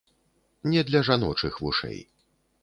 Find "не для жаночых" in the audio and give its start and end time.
0.71-1.61